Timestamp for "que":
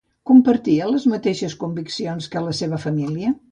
2.35-2.45